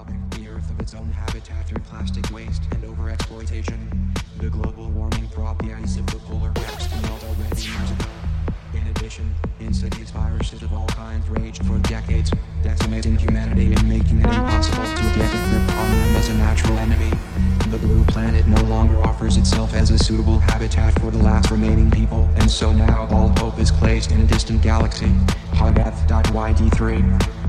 robbing 0.00 0.24
the 0.30 0.48
earth 0.48 0.70
of 0.70 0.80
its 0.80 0.94
own 0.94 1.10
habitat 1.12 1.68
through 1.68 1.80
plastic 1.80 2.30
waste 2.30 2.62
and 2.72 2.82
overexploitation. 2.84 3.78
The 4.38 4.48
global 4.48 4.88
warming 4.88 5.26
brought 5.34 5.58
the 5.58 5.74
ice 5.74 5.98
of 5.98 6.06
the 6.06 6.16
polar 6.20 6.52
caps 6.52 6.86
to 6.86 6.96
melt 7.02 7.22
already 7.24 7.60
years 7.60 7.90
ago. 7.90 8.06
In 8.72 8.86
addition, 8.86 9.34
insidious 9.58 10.10
viruses 10.10 10.62
of 10.62 10.72
all 10.72 10.86
kinds 10.86 11.28
raged 11.28 11.66
for 11.66 11.76
decades, 11.80 12.32
decimating 12.62 13.18
humanity 13.18 13.74
and 13.74 13.88
making 13.88 14.20
it 14.20 14.24
impossible 14.24 14.84
to 14.84 15.02
get 15.18 15.28
a 15.34 15.38
grip 15.50 15.76
on 15.76 15.90
them 15.90 16.16
as 16.16 16.28
a 16.30 16.34
natural 16.34 16.78
enemy. 16.78 17.10
The 17.68 17.78
blue 17.78 18.04
planet 18.04 18.46
no 18.46 18.62
longer 18.62 18.98
offers 19.02 19.36
itself 19.36 19.74
as 19.74 19.90
a 19.90 19.98
suitable 19.98 20.38
habitat 20.38 20.98
for 20.98 21.10
the 21.10 21.22
last 21.22 21.50
remaining 21.50 21.90
people, 21.90 22.26
and 22.36 22.50
so 22.50 22.72
now 22.72 23.06
all 23.10 23.28
hope 23.38 23.58
is 23.58 23.70
placed 23.70 24.12
in 24.12 24.20
a 24.22 24.26
distant 24.26 24.62
galaxy. 24.62 25.12
Hogath.yd3. 25.52 27.39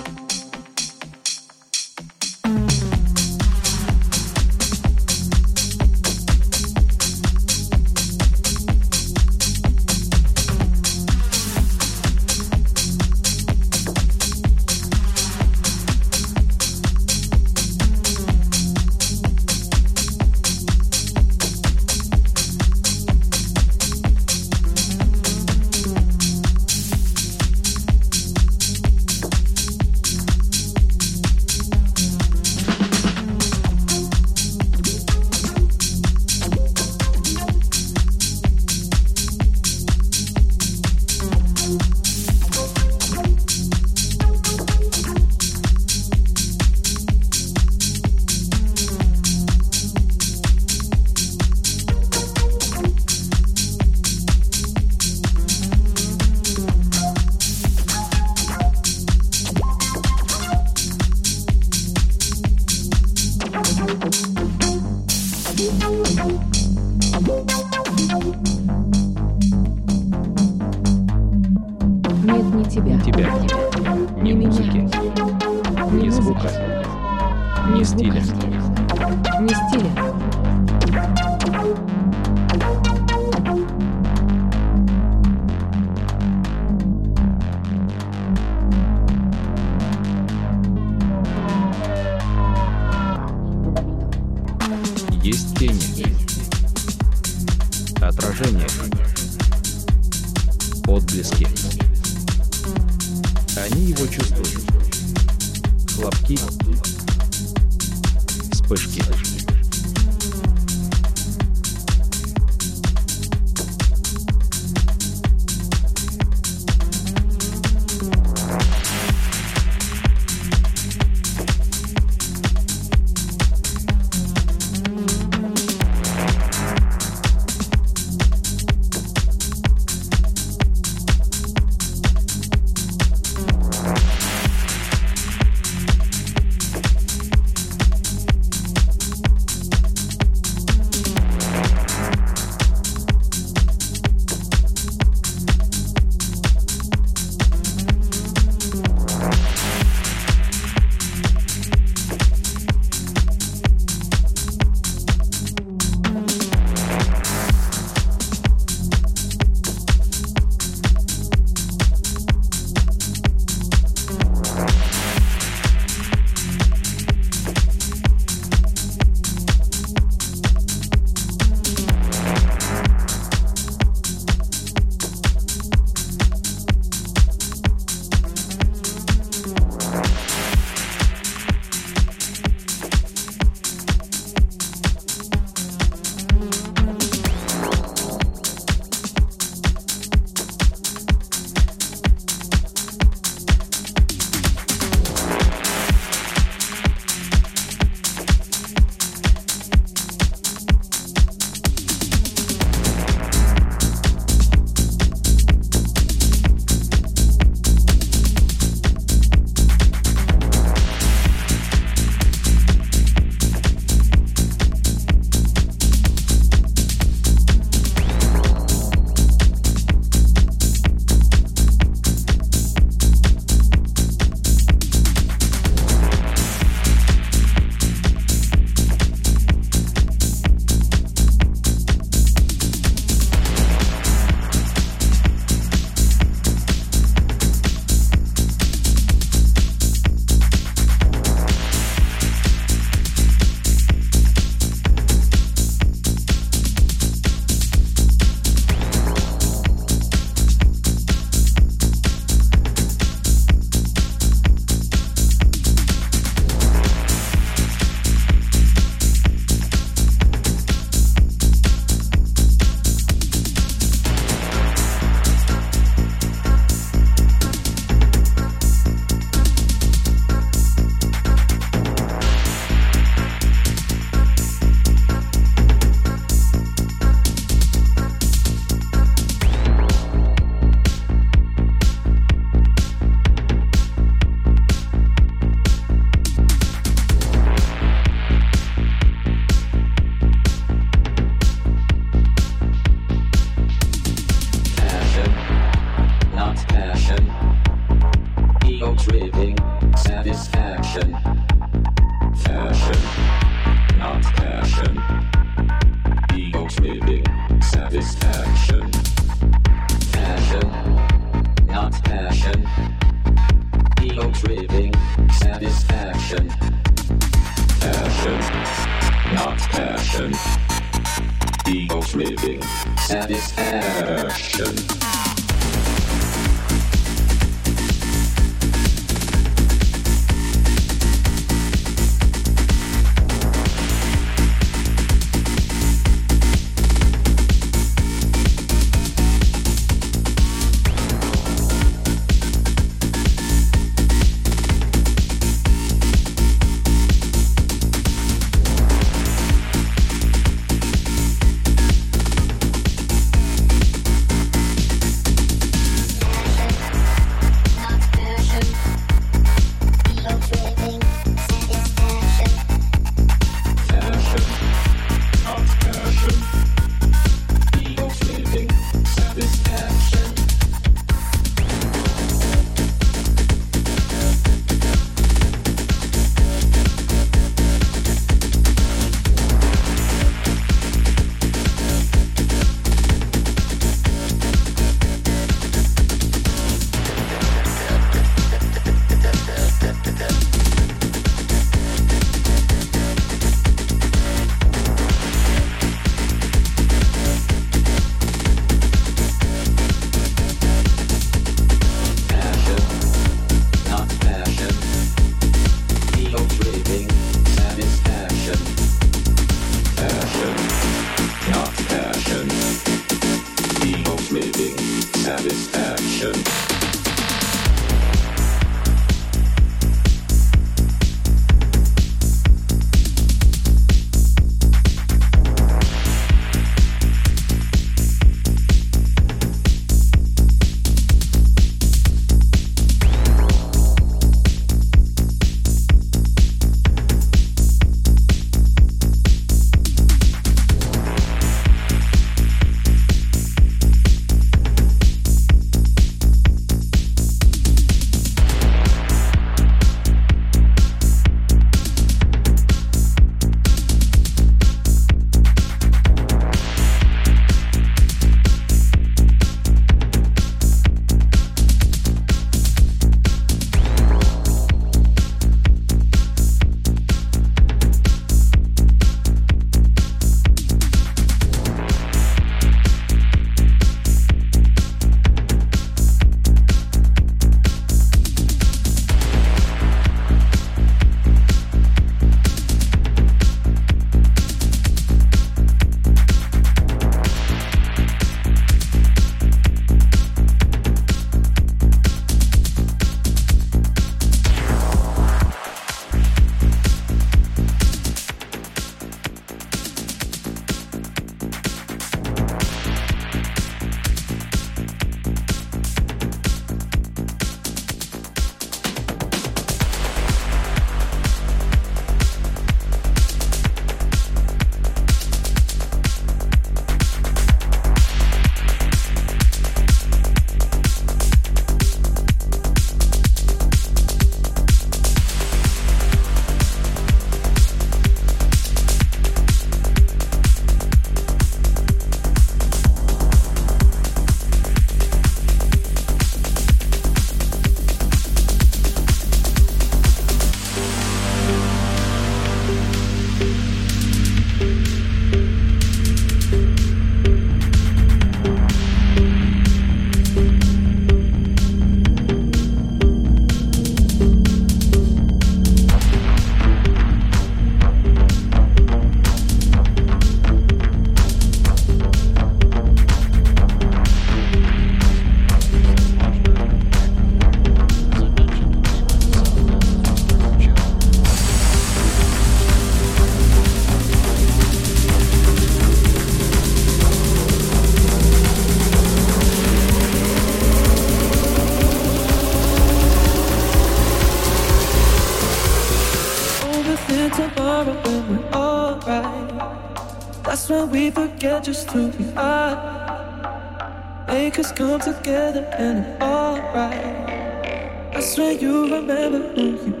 come 594.81 594.99
together 594.99 595.63
and 595.77 596.05
it's 596.07 596.23
alright. 596.23 598.15
I 598.15 598.19
swear 598.19 598.53
you 598.53 598.95
remember 598.95 599.39
who 599.53 599.61
you 599.85 600.00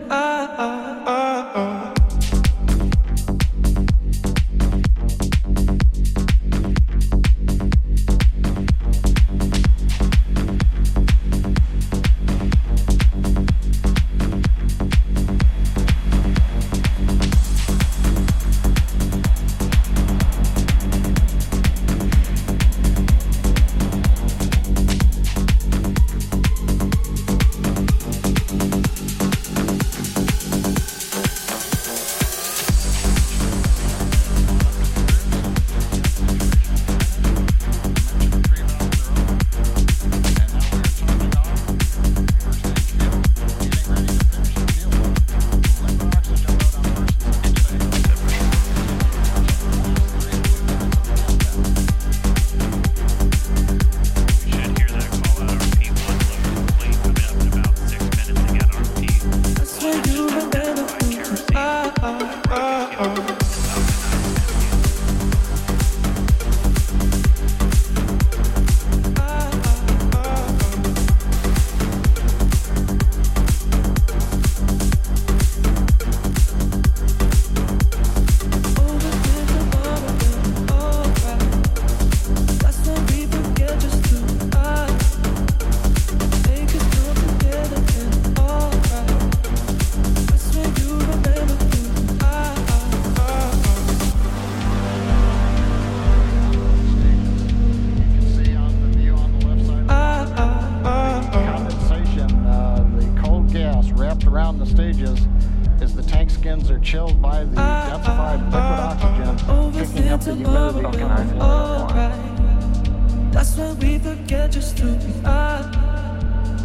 controlled 107.11 107.21
by 107.21 107.43
the 107.43 107.49
liquid 107.49 108.71
oxygen. 108.79 109.37
That's 113.31 113.57
when 113.57 113.79
we 113.79 113.97
forget 113.99 114.51
just 114.51 114.77
to 114.77 114.83
we. 114.85 115.77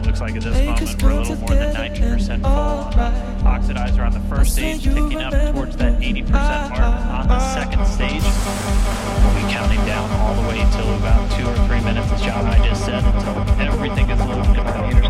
Looks 0.05 0.21
like 0.21 0.37
at 0.37 0.43
this 0.43 0.57
moment 0.67 1.03
we're 1.03 1.11
a 1.11 1.19
little 1.21 1.37
more 1.37 1.49
than 1.49 1.75
90% 1.75 2.43
full 2.43 2.51
on 2.51 2.93
oxidizer 3.45 4.07
on 4.07 4.13
the 4.13 4.21
first 4.35 4.53
stage, 4.53 4.85
picking 4.85 5.21
up 5.21 5.33
towards 5.55 5.77
that 5.77 6.01
80% 6.01 6.31
mark 6.31 6.81
on 6.81 7.29
the 7.29 7.39
second 7.55 7.87
stage. 7.87 8.23
We'll 8.23 9.35
be 9.35 9.53
counting 9.53 9.85
down 9.87 10.11
all 10.21 10.35
the 10.43 10.49
way 10.49 10.61
until 10.61 10.95
about 10.97 11.31
two 11.33 11.47
or 11.47 11.57
three 11.67 11.81
minutes, 11.81 12.11
the 12.11 12.17
job 12.27 12.45
I 12.47 12.59
just 12.67 12.85
said, 12.85 13.05
until 13.05 13.37
everything 13.61 14.11
is 14.11 14.21
loaded 14.21 14.59
up. 14.59 15.06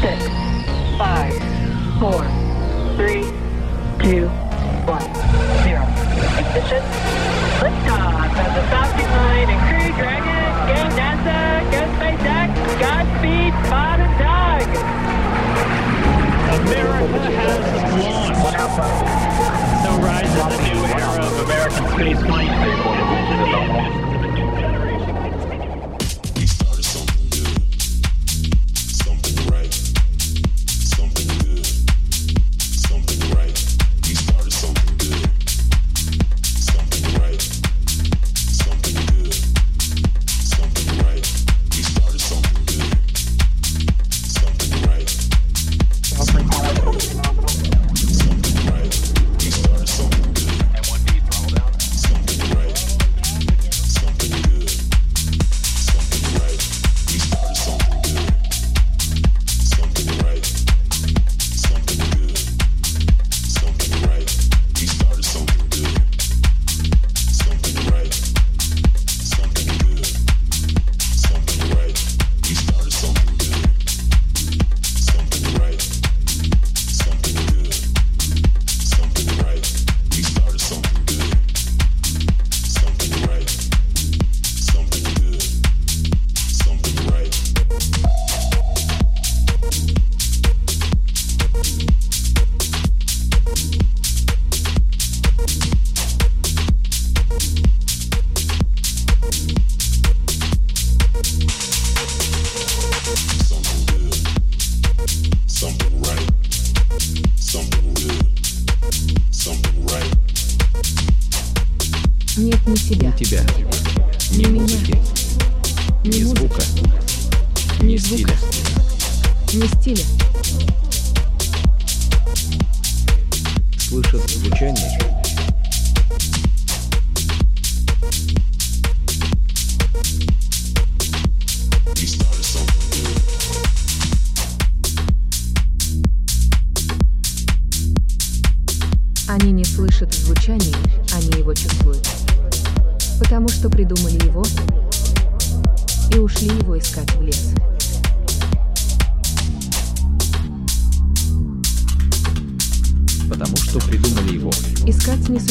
six, 0.00 0.22
five, 0.96 1.34
four, 2.00 2.22
three, 2.96 3.24
two, 4.02 4.28
one, 4.86 5.08
zero. 5.64 5.84
Ignition. 6.38 6.82
The 8.52 8.60
9 8.60 9.48
and 9.48 9.60
Crew 9.68 9.90
Dragon. 9.96 10.32
America 16.52 17.20
has 17.30 17.60
launched. 18.04 18.42
The 19.82 19.92
rise 20.02 20.34
of 20.38 20.46
the 20.50 20.58
new 20.68 20.80
era 20.84 21.24
of 21.24 21.34
American 21.44 21.84
spaceflight. 21.92 22.52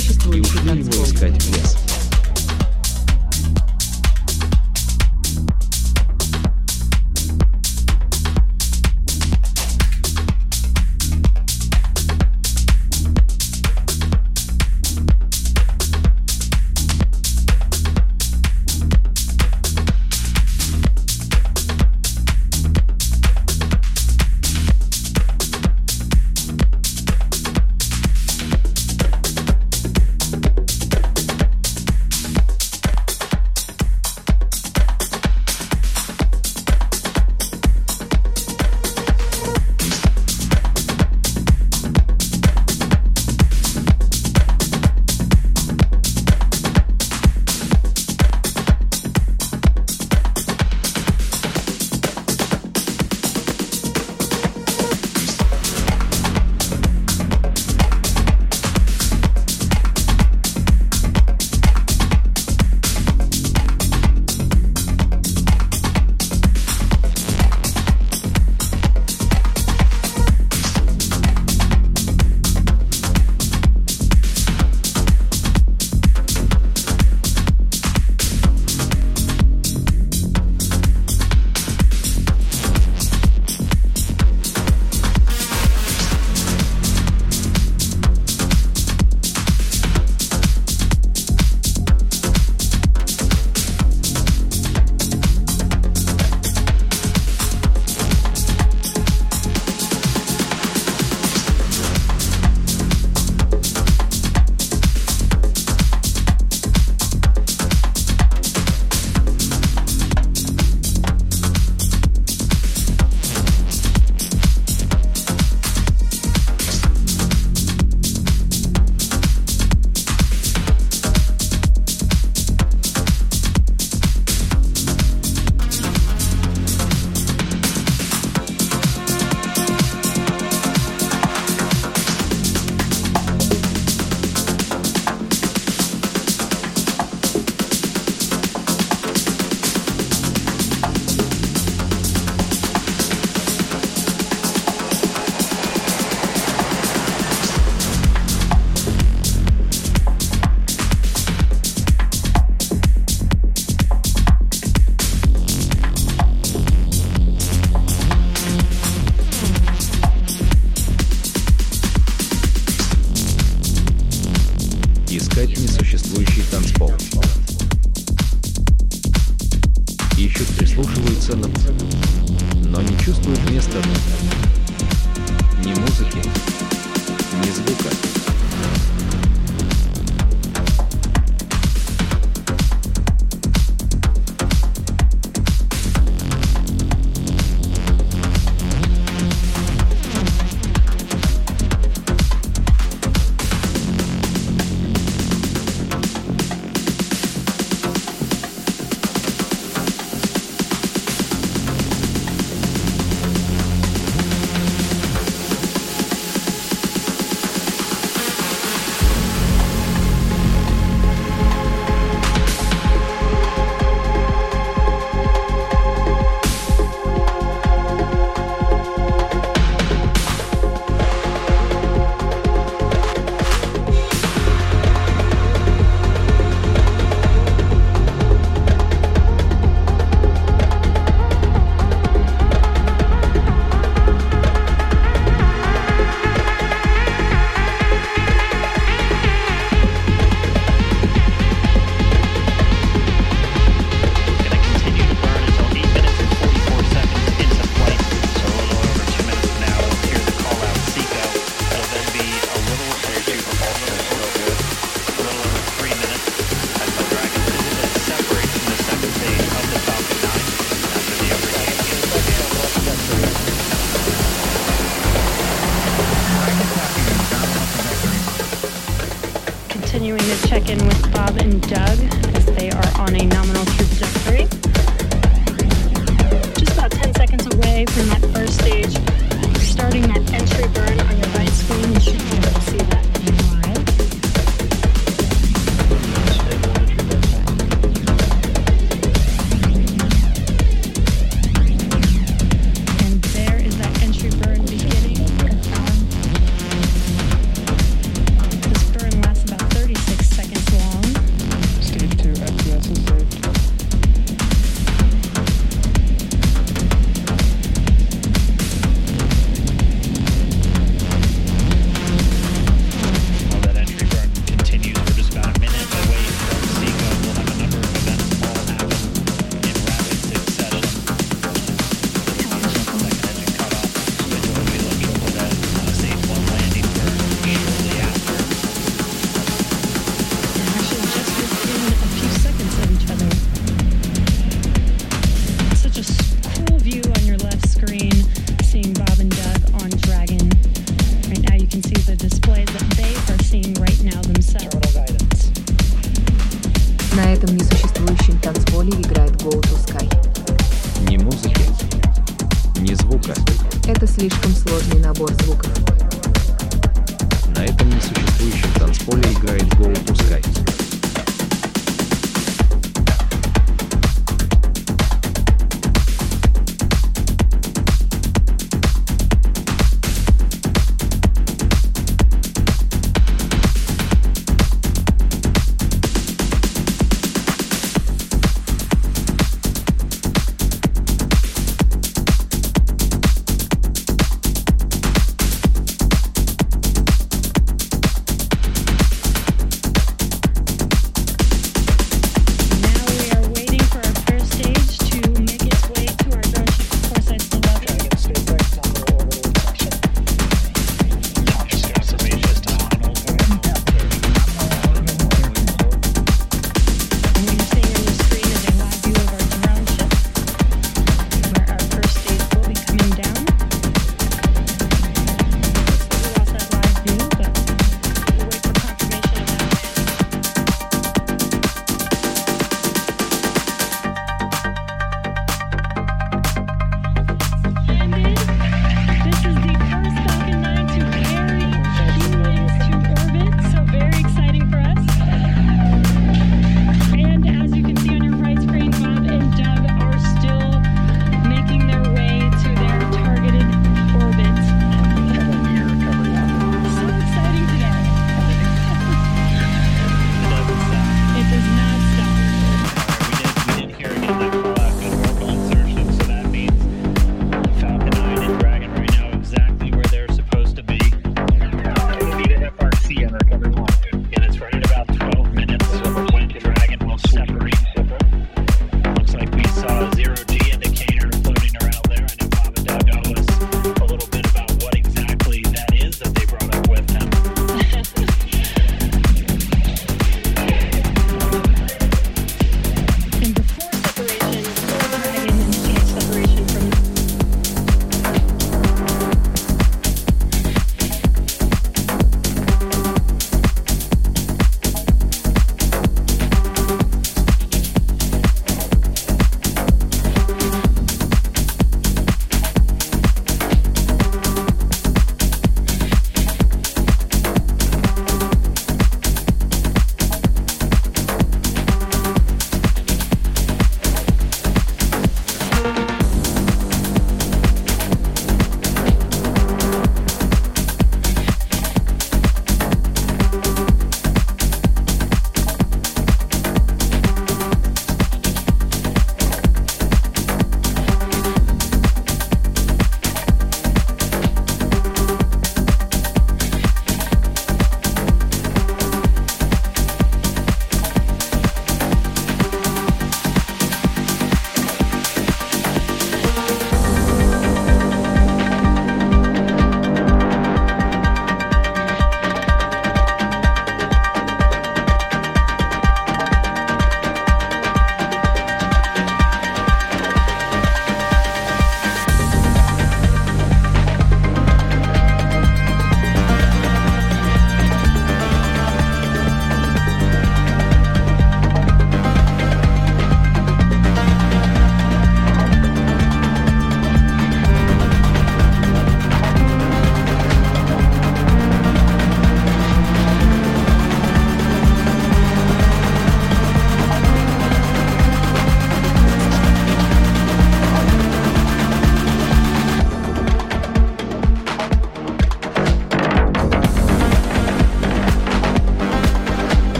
существующий 0.00 0.38
и 0.38 0.40
ушли 0.40 0.78
его 0.78 1.04
искать 1.04 1.46
лес. 1.48 1.89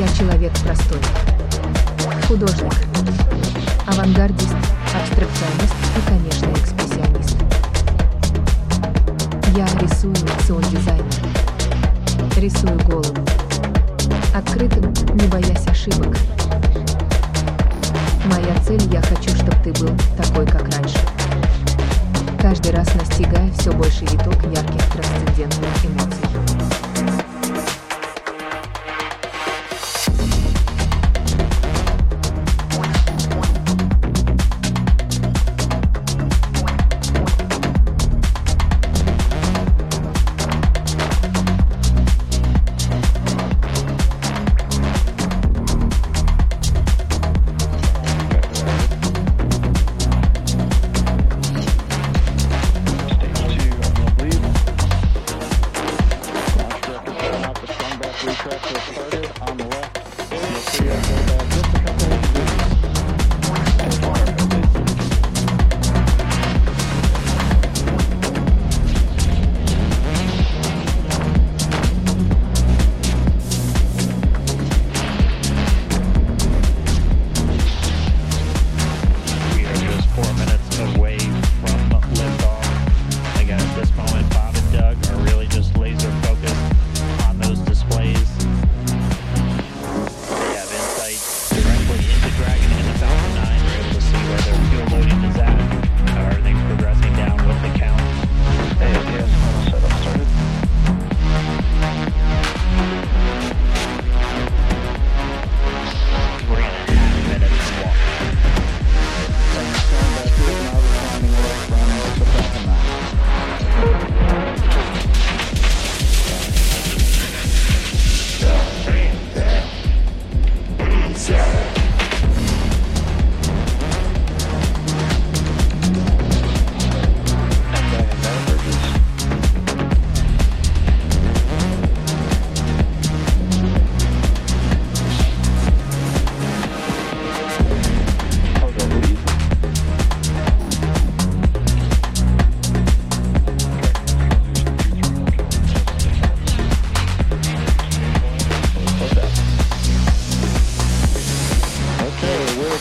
Я 0.00 0.08
человек 0.14 0.50
простой. 0.64 0.98
Художник. 2.26 2.72
Авангардист, 3.86 4.56
абстракционист 4.98 5.74
и, 5.94 6.08
конечно, 6.08 6.46
экспрессионист. 6.58 7.36
Я 9.54 9.66
рисую 9.78 10.16
сон 10.46 10.62
дизайнер. 10.70 11.04
Рисую 12.38 12.78
голову. 12.88 13.14
Открытым, 14.34 14.90
не 15.16 15.26
боясь 15.26 15.66
ошибок. 15.66 16.16
Моя 18.24 18.58
цель– 18.66 18.80
я 18.90 19.02
хочу, 19.02 19.28
чтобы 19.36 19.56
ты 19.62 19.72
был 19.84 19.94
такой, 20.16 20.46
как 20.46 20.62
раньше. 20.74 20.98
Каждый 22.40 22.72
раз 22.72 22.88
настигая 22.94 23.52
все 23.58 23.70
больше 23.70 24.06
виток 24.06 24.42
ярких 24.44 24.82
трансцендентных 24.94 25.84
эмоций. 25.84 26.49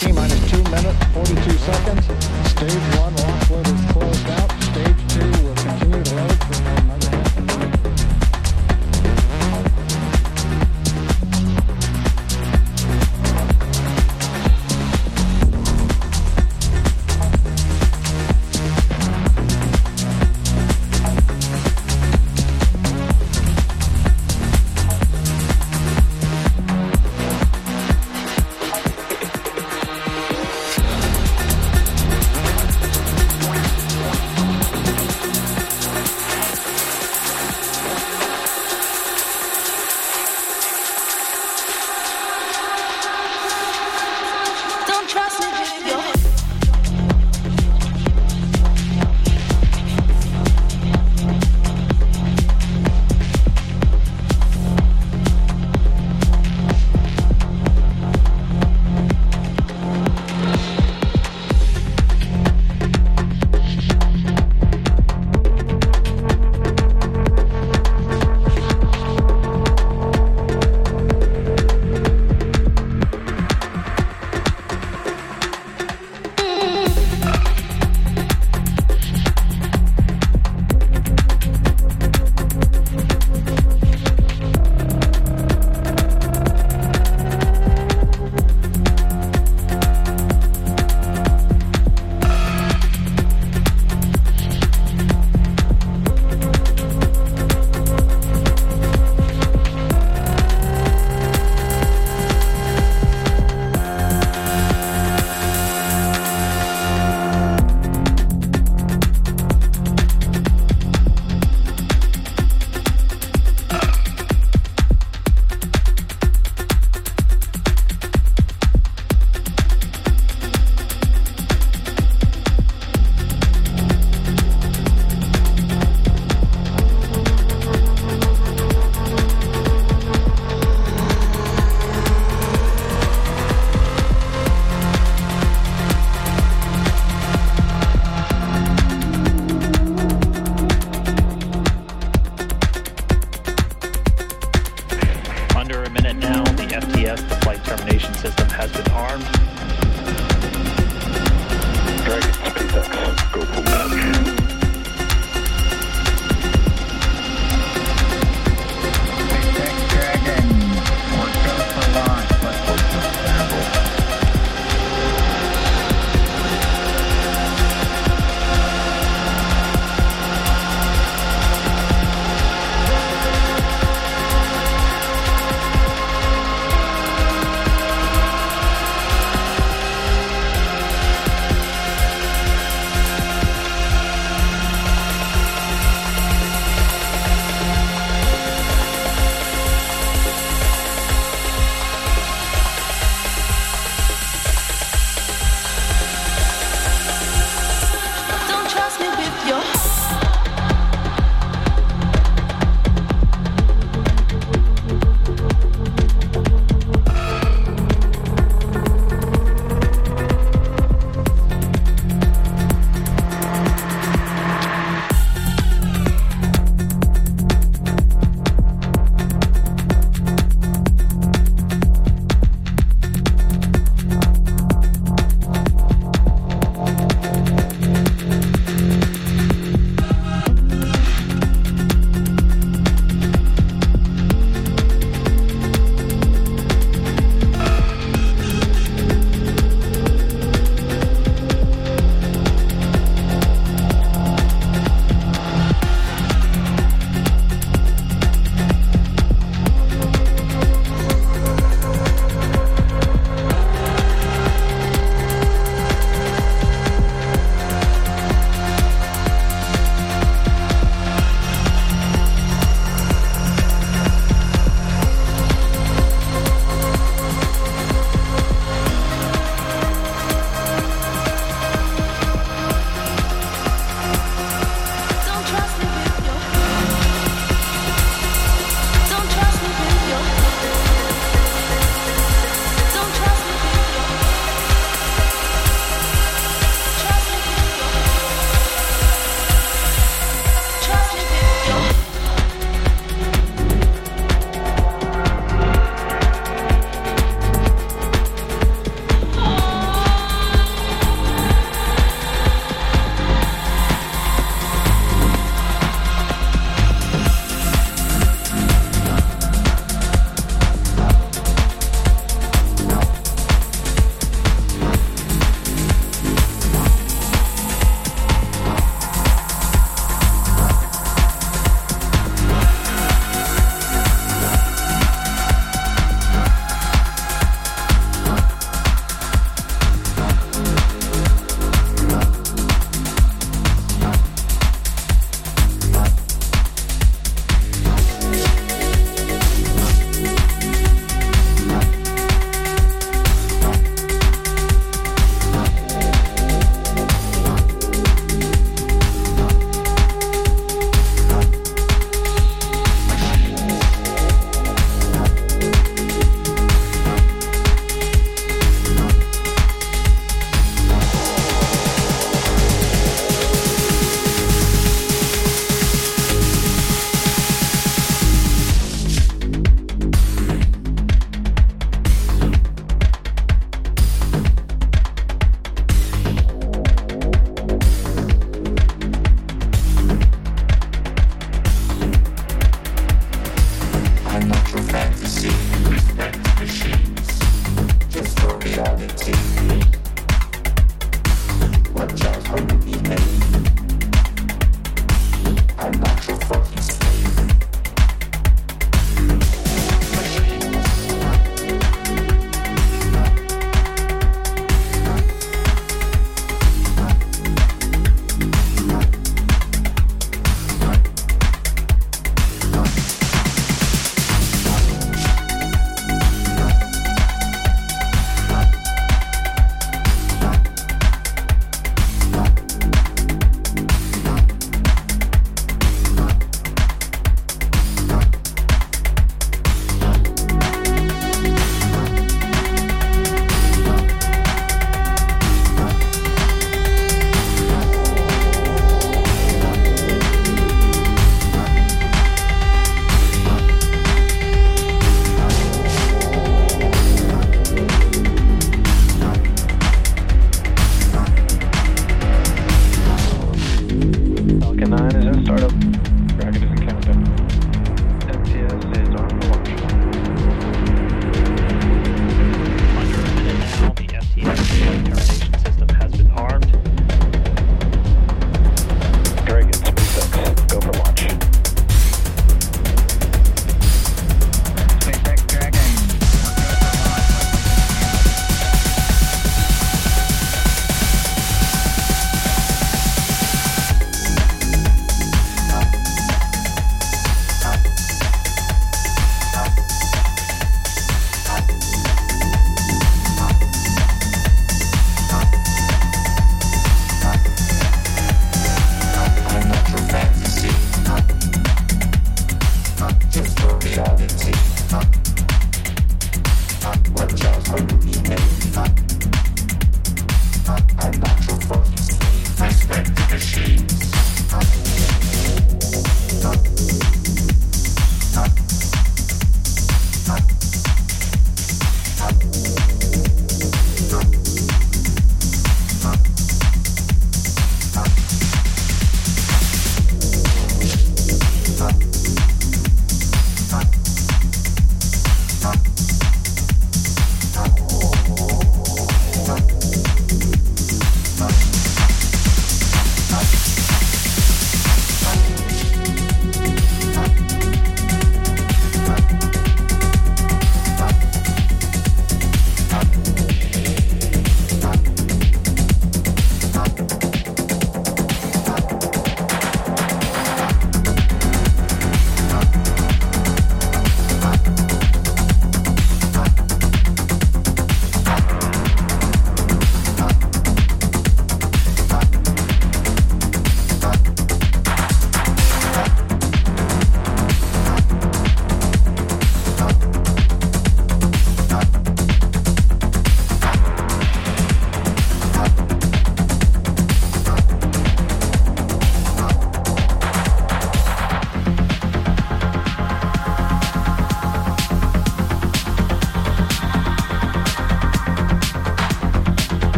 T 0.00 0.12
minus 0.12 0.50
2 0.50 0.62
minutes, 0.70 1.04
42 1.12 1.50
seconds. 1.58 2.06
Stage 2.48 2.72
1 2.96 3.16
lock 3.16 3.50
is 3.66 3.92
closed 3.92 4.26
down. 4.26 4.39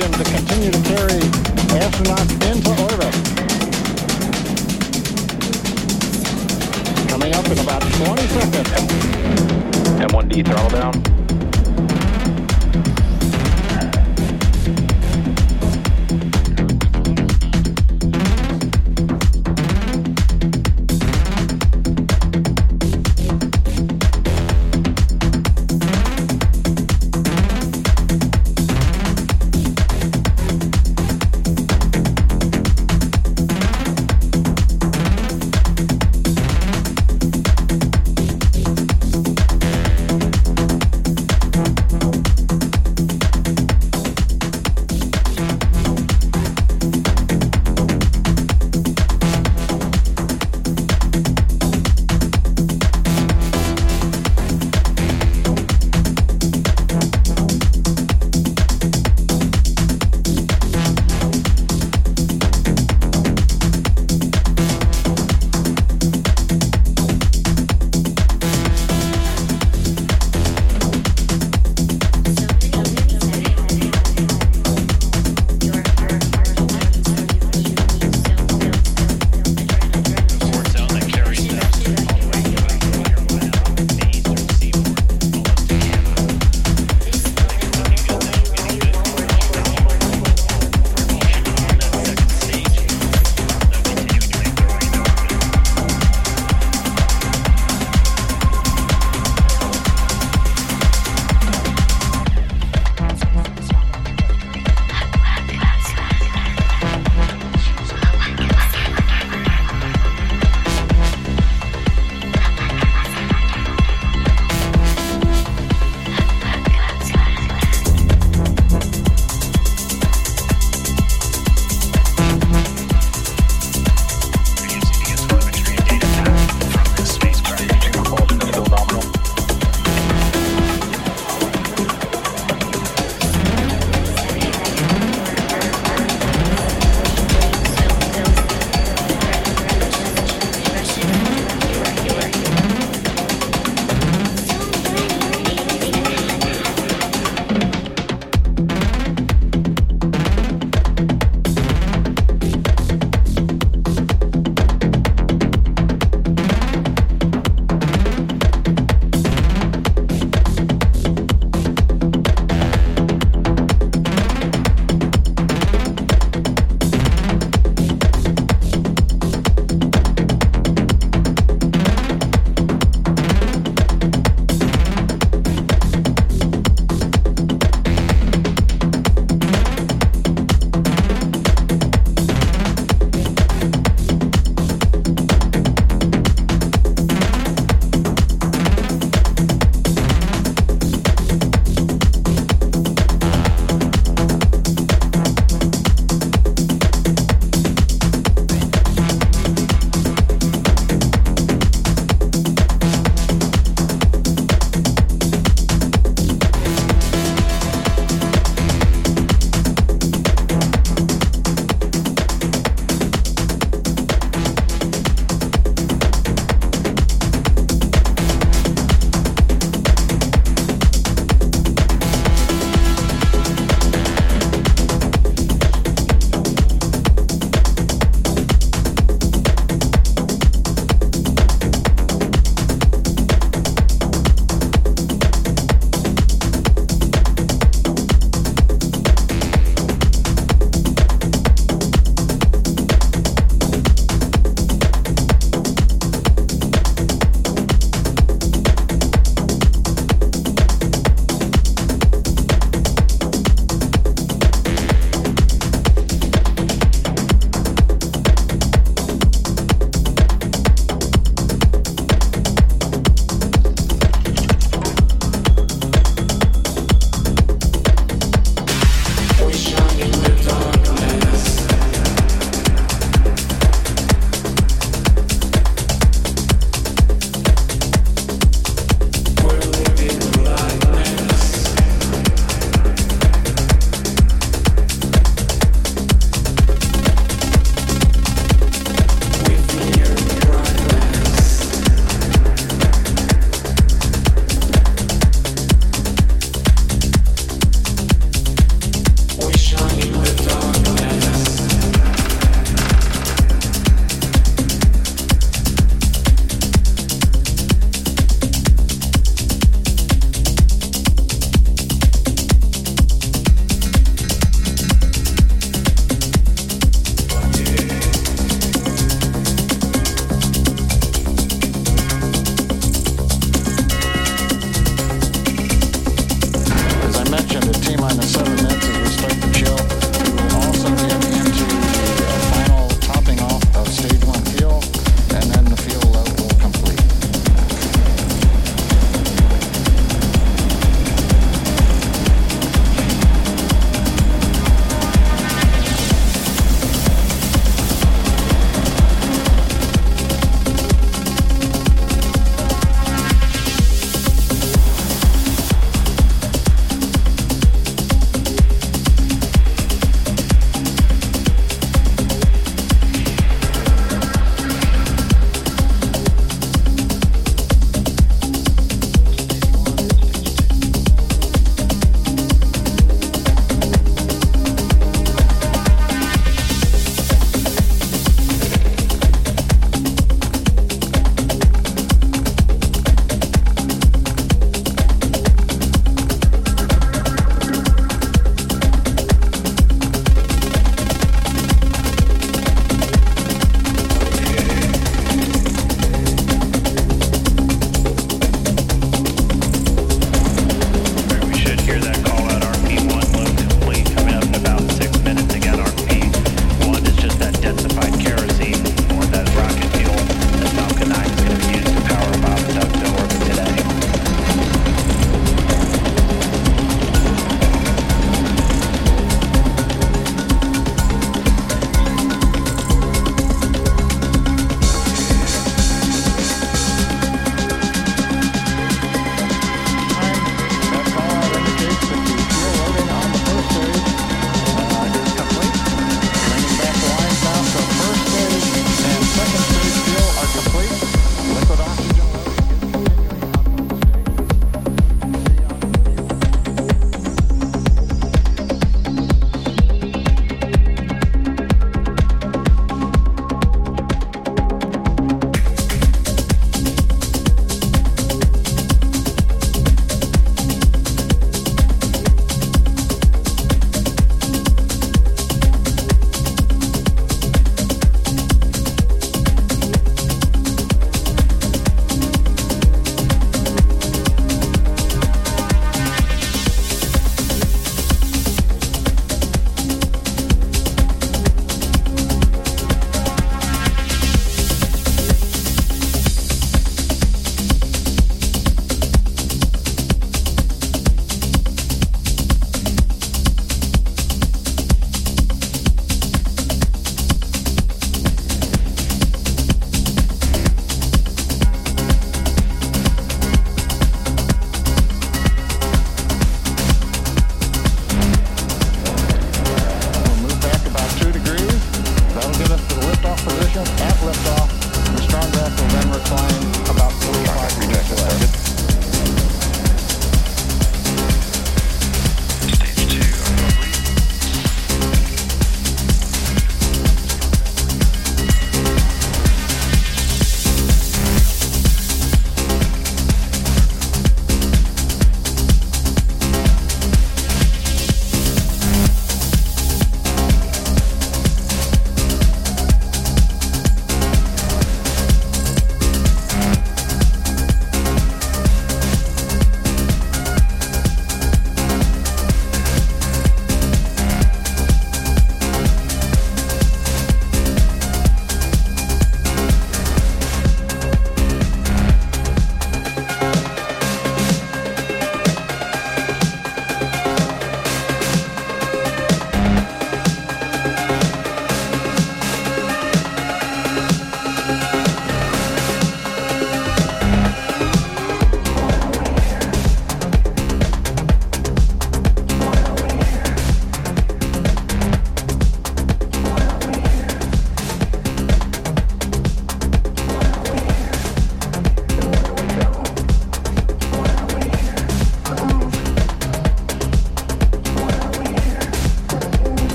Stage 0.00 0.16
to 0.16 0.24
continue 0.24 0.70
to 0.70 0.80
carry 0.82 1.20
astronauts 1.76 2.32
into 2.50 2.70
orbit. 2.82 3.14
Coming 7.08 7.34
up 7.34 7.46
in 7.46 7.58
about 7.58 7.82
20 7.82 8.26
seconds. 8.28 8.70
M1D 10.00 10.46
throttle 10.46 10.70
down. 10.70 11.19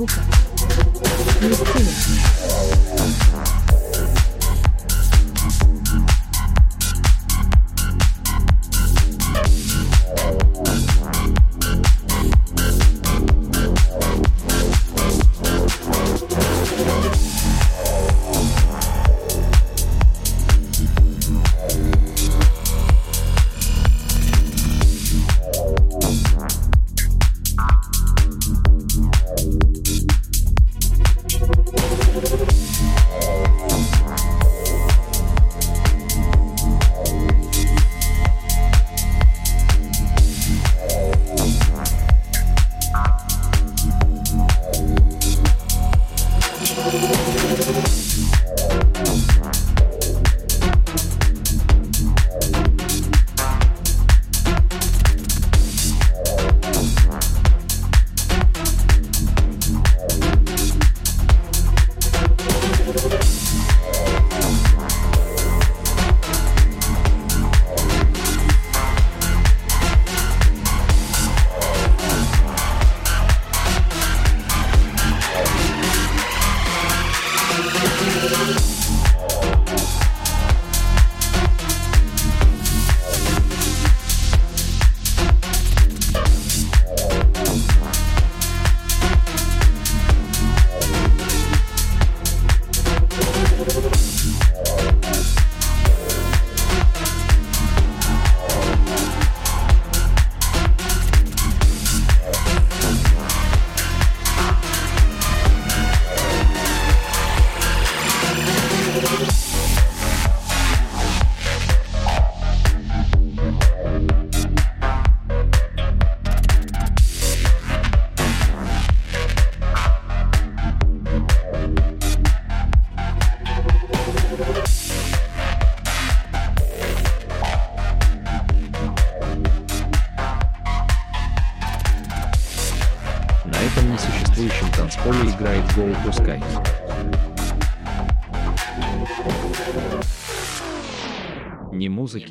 звука, 0.00 0.22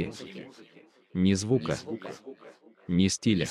Музыки, 0.06 0.48
ни 1.14 1.34
звука, 1.34 1.78
ни 2.88 3.08
стиля. 3.08 3.46